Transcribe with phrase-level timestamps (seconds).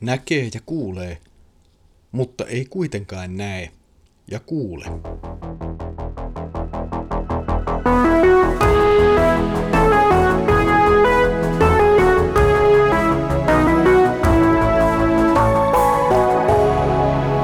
[0.00, 1.18] näkee ja kuulee,
[2.12, 3.70] mutta ei kuitenkaan näe
[4.30, 4.84] ja kuule.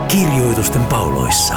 [0.08, 1.54] Kirjoitusten pauloissa.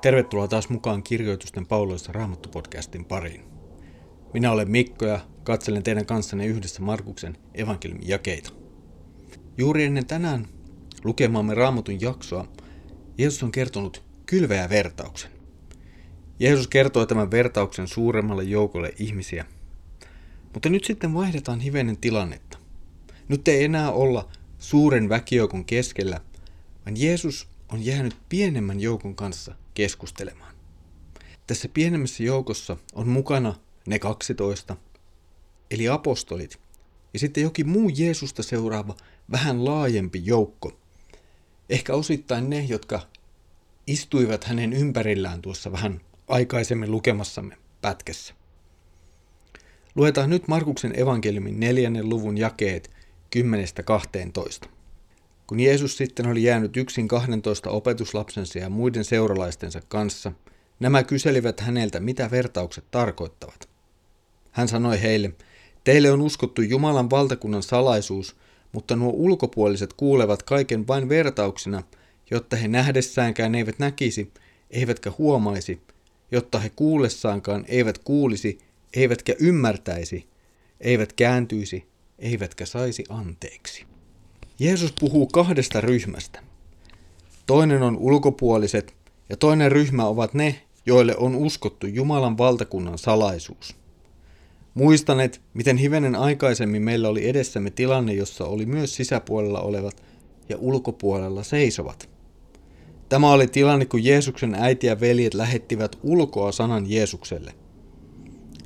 [0.00, 3.44] Tervetuloa taas mukaan Kirjoitusten pauloissa Raamattu-podcastin pariin.
[4.34, 8.50] Minä olen Mikko ja katselen teidän kanssanne yhdessä Markuksen evankeliumin jakeita.
[9.58, 10.48] Juuri ennen tänään
[11.04, 12.48] lukemaamme Raamatun jaksoa
[13.18, 15.30] Jeesus on kertonut kylveä vertauksen.
[16.38, 19.44] Jeesus kertoo tämän vertauksen suuremmalle joukolle ihmisiä.
[20.52, 22.58] Mutta nyt sitten vaihdetaan hivenen tilannetta.
[23.28, 26.20] Nyt ei enää olla suuren väkijoukon keskellä,
[26.86, 30.54] vaan Jeesus on jäänyt pienemmän joukon kanssa keskustelemaan.
[31.46, 33.54] Tässä pienemmässä joukossa on mukana
[33.86, 34.76] ne 12,
[35.74, 36.60] eli apostolit,
[37.12, 38.96] ja sitten jokin muu Jeesusta seuraava
[39.30, 40.72] vähän laajempi joukko.
[41.68, 43.00] Ehkä osittain ne, jotka
[43.86, 48.34] istuivat hänen ympärillään tuossa vähän aikaisemmin lukemassamme pätkässä.
[49.94, 52.90] Luetaan nyt Markuksen evankeliumin neljännen luvun jakeet
[54.64, 54.68] 10-12.
[55.46, 60.32] Kun Jeesus sitten oli jäänyt yksin 12 opetuslapsensa ja muiden seuralaistensa kanssa,
[60.80, 63.68] nämä kyselivät häneltä, mitä vertaukset tarkoittavat.
[64.50, 65.32] Hän sanoi heille,
[65.84, 68.36] teille on uskottu Jumalan valtakunnan salaisuus,
[68.72, 71.82] mutta nuo ulkopuoliset kuulevat kaiken vain vertauksina,
[72.30, 74.32] jotta he nähdessäänkään eivät näkisi,
[74.70, 75.80] eivätkä huomaisi,
[76.30, 78.58] jotta he kuullessaankaan eivät kuulisi,
[78.94, 80.26] eivätkä ymmärtäisi,
[80.80, 81.84] eivät kääntyisi,
[82.18, 83.84] eivätkä saisi anteeksi.
[84.58, 86.42] Jeesus puhuu kahdesta ryhmästä.
[87.46, 88.94] Toinen on ulkopuoliset
[89.28, 93.83] ja toinen ryhmä ovat ne, joille on uskottu Jumalan valtakunnan salaisuus.
[94.74, 100.02] Muistanet, miten hivenen aikaisemmin meillä oli edessämme tilanne, jossa oli myös sisäpuolella olevat
[100.48, 102.08] ja ulkopuolella seisovat.
[103.08, 107.54] Tämä oli tilanne, kun Jeesuksen äiti ja veljet lähettivät ulkoa sanan Jeesukselle.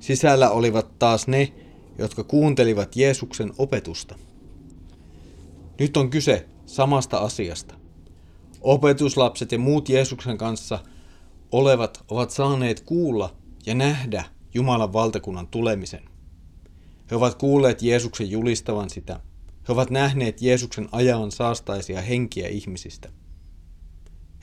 [0.01, 1.53] Sisällä olivat taas ne,
[1.99, 4.19] jotka kuuntelivat Jeesuksen opetusta.
[5.79, 7.75] Nyt on kyse samasta asiasta.
[8.61, 10.79] Opetuslapset ja muut Jeesuksen kanssa
[11.53, 13.37] olevat ovat saaneet kuulla
[13.67, 14.25] ja nähdä
[14.55, 16.03] Jumalan valtakunnan tulemisen.
[17.11, 19.21] He ovat kuulleet Jeesuksen julistavan sitä.
[19.69, 23.09] He ovat nähneet Jeesuksen ajavan saastaisia henkiä ihmisistä.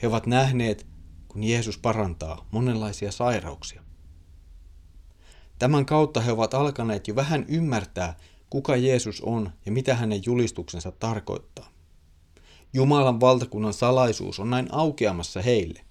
[0.02, 0.86] He ovat nähneet,
[1.28, 3.82] kun Jeesus parantaa monenlaisia sairauksia.
[5.58, 8.16] Tämän kautta he ovat alkaneet jo vähän ymmärtää,
[8.50, 11.68] kuka Jeesus on ja mitä hänen julistuksensa tarkoittaa.
[12.72, 15.85] Jumalan valtakunnan salaisuus on näin aukeamassa heille.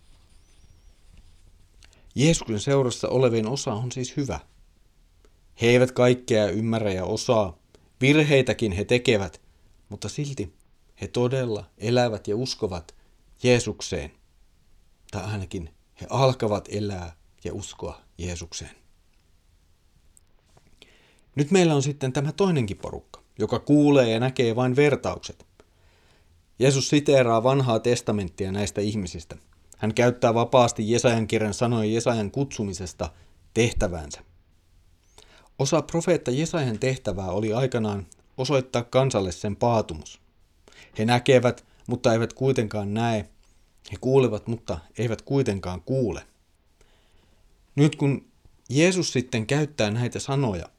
[2.16, 4.40] Jeesuksen seurassa olevien osa on siis hyvä.
[5.62, 7.58] He eivät kaikkea ymmärrä ja osaa,
[8.02, 9.42] virheitäkin he tekevät,
[9.90, 10.53] mutta silti
[11.02, 12.96] he todella elävät ja uskovat
[13.44, 14.12] Jeesukseen.
[15.12, 15.70] Tai ainakin
[16.02, 18.76] he alkavat elää ja uskoa Jeesukseen.
[21.36, 25.46] Nyt meillä on sitten tämä toinenkin porukka, joka kuulee ja näkee vain vertaukset.
[26.59, 29.38] Jeesus siteeraa vanhaa testamenttia näistä ihmisistä.
[29.78, 33.09] Hän käyttää vapaasti Jesajan kirjan sanoja Jesajan kutsumisesta
[33.53, 34.22] tehtäväänsä.
[35.59, 40.22] Osa profeetta Jesajan tehtävää oli aikanaan osoittaa kansalle sen paatumus.
[40.97, 43.30] He näkevät, mutta eivät kuitenkaan näe.
[43.91, 46.28] He kuulevat, mutta eivät kuitenkaan kuule.
[47.75, 48.25] Nyt kun
[48.69, 50.69] Jeesus sitten käyttää näitä sanoja,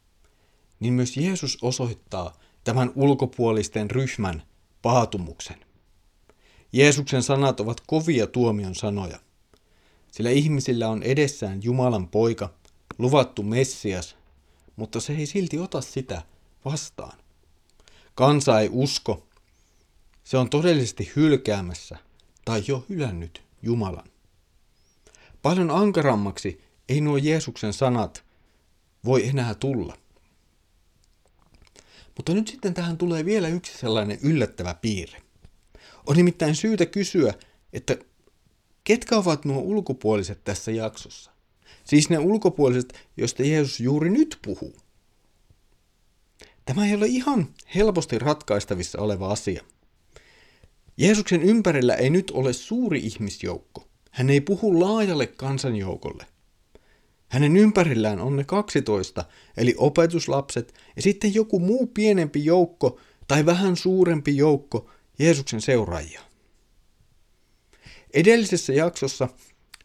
[0.81, 4.43] niin myös Jeesus osoittaa tämän ulkopuolisten ryhmän
[4.83, 5.66] paatumuksen.
[6.72, 9.19] Jeesuksen sanat ovat kovia tuomion sanoja,
[10.12, 12.54] sillä ihmisillä on edessään Jumalan poika,
[12.99, 14.16] luvattu Messias,
[14.76, 16.22] mutta se ei silti ota sitä
[16.65, 17.19] vastaan.
[18.15, 19.26] Kansa ei usko,
[20.25, 21.99] se on todellisesti hylkäämässä
[22.44, 24.10] tai jo hylännyt Jumalan.
[25.43, 28.25] Paljon ankarammaksi ei nuo Jeesuksen sanat
[29.05, 29.97] voi enää tulla.
[32.16, 35.23] Mutta nyt sitten tähän tulee vielä yksi sellainen yllättävä piirre.
[36.06, 37.35] On nimittäin syytä kysyä,
[37.73, 37.99] että
[38.85, 41.31] ketkä ovat nuo ulkopuoliset tässä jaksossa?
[41.85, 44.76] Siis ne ulkopuoliset, joista Jeesus juuri nyt puhuu.
[46.64, 49.64] Tämä ei ole ihan helposti ratkaistavissa oleva asia.
[50.97, 53.88] Jeesuksen ympärillä ei nyt ole suuri ihmisjoukko.
[54.11, 56.26] Hän ei puhu laajalle kansanjoukolle.
[57.29, 59.25] Hänen ympärillään on ne 12,
[59.56, 66.21] eli opetuslapset, ja sitten joku muu pienempi joukko tai vähän suurempi joukko Jeesuksen seuraajia.
[68.15, 69.29] Edellisessä jaksossa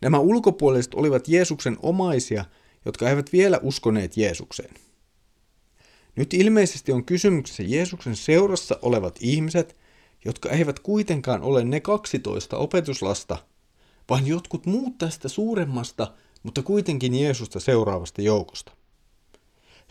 [0.01, 2.45] nämä ulkopuoliset olivat Jeesuksen omaisia,
[2.85, 4.73] jotka eivät vielä uskoneet Jeesukseen.
[6.15, 9.75] Nyt ilmeisesti on kysymyksessä Jeesuksen seurassa olevat ihmiset,
[10.25, 13.37] jotka eivät kuitenkaan ole ne 12 opetuslasta,
[14.09, 16.13] vaan jotkut muut tästä suuremmasta,
[16.43, 18.71] mutta kuitenkin Jeesusta seuraavasta joukosta.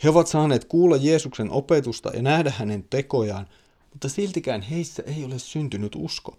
[0.03, 3.47] He ovat saaneet kuulla Jeesuksen opetusta ja nähdä hänen tekojaan,
[3.91, 6.37] mutta siltikään heissä ei ole syntynyt usko.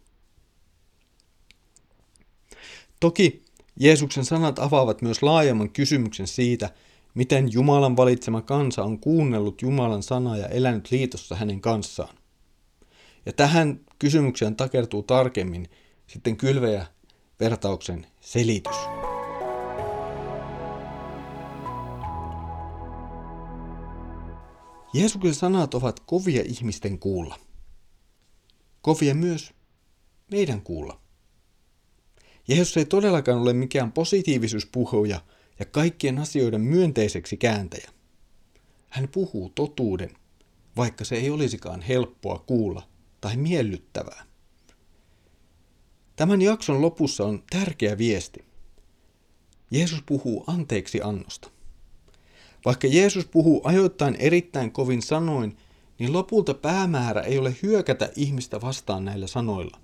[3.01, 3.45] Toki
[3.81, 6.71] Jeesuksen sanat avaavat myös laajemman kysymyksen siitä,
[7.15, 12.15] miten Jumalan valitsema kansa on kuunnellut Jumalan sanaa ja elänyt liitossa hänen kanssaan.
[13.27, 15.69] Ja tähän kysymykseen takertuu tarkemmin
[16.07, 16.87] sitten kylveä
[17.41, 19.02] vertauksen selitys.
[24.95, 27.39] Jeesuksen sanat ovat kovia ihmisten kuulla.
[28.83, 29.53] Kovia myös
[30.31, 31.01] meidän kuulla.
[32.49, 35.21] Jeesus ei todellakaan ole mikään positiivisuuspuhuja
[35.59, 37.91] ja kaikkien asioiden myönteiseksi kääntäjä.
[38.89, 40.11] Hän puhuu totuuden,
[40.77, 42.89] vaikka se ei olisikaan helppoa kuulla
[43.21, 44.25] tai miellyttävää.
[46.17, 48.45] Tämän jakson lopussa on tärkeä viesti.
[49.71, 51.51] Jeesus puhuu anteeksi annosta.
[52.65, 55.57] Vaikka Jeesus puhuu ajoittain erittäin kovin sanoin,
[55.99, 59.79] niin lopulta päämäärä ei ole hyökätä ihmistä vastaan näillä sanoilla.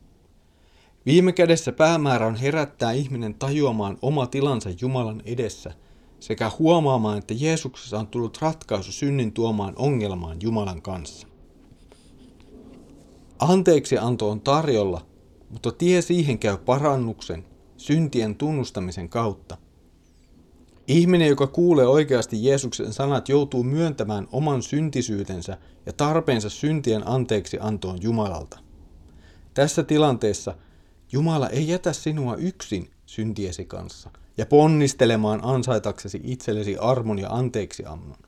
[1.06, 5.72] Viime kädessä päämäärä on herättää ihminen tajuamaan oma tilansa Jumalan edessä
[6.20, 11.26] sekä huomaamaan, että Jeesuksessa on tullut ratkaisu synnin tuomaan ongelmaan Jumalan kanssa.
[13.38, 15.06] Anteeksi anto on tarjolla,
[15.50, 17.44] mutta tie siihen käy parannuksen,
[17.76, 19.56] syntien tunnustamisen kautta.
[20.88, 28.02] Ihminen, joka kuulee oikeasti Jeesuksen sanat, joutuu myöntämään oman syntisyytensä ja tarpeensa syntien anteeksi antoon
[28.02, 28.58] Jumalalta.
[29.55, 30.55] Tässä tilanteessa
[31.12, 38.19] Jumala ei jätä sinua yksin syntiesi kanssa ja ponnistelemaan ansaitaksesi itsellesi armon ja anteeksi annon.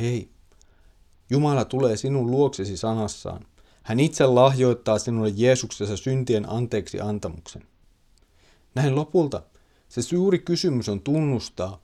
[0.00, 0.30] Ei.
[1.30, 3.46] Jumala tulee sinun luoksesi sanassaan
[3.82, 7.62] hän itse lahjoittaa sinulle Jeesuksessa syntien anteeksi antamuksen.
[8.74, 9.42] Näin lopulta
[9.88, 11.80] se suuri kysymys on tunnustaa,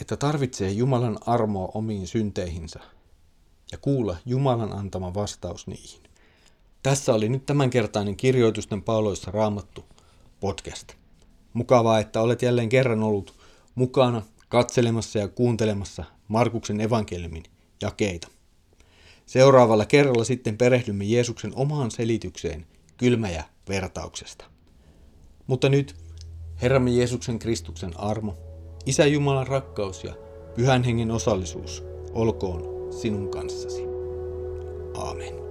[0.00, 2.80] että tarvitsee Jumalan armoa omiin synteihinsä
[3.72, 6.00] ja kuulla Jumalan antama vastaus niihin.
[6.82, 9.84] Tässä oli nyt tämänkertainen kirjoitusten pauloissa raamattu
[10.40, 10.92] podcast.
[11.52, 13.34] Mukavaa, että olet jälleen kerran ollut
[13.74, 17.42] mukana katselemassa ja kuuntelemassa Markuksen evankeliumin
[17.82, 18.28] jakeita.
[19.26, 22.66] Seuraavalla kerralla sitten perehdymme Jeesuksen omaan selitykseen
[22.96, 24.44] kylmäjä vertauksesta.
[25.46, 25.96] Mutta nyt
[26.62, 28.36] Herramme Jeesuksen Kristuksen armo,
[28.86, 30.14] Isä Jumalan rakkaus ja
[30.54, 33.82] Pyhän Hengen osallisuus olkoon sinun kanssasi.
[34.94, 35.44] Aamen.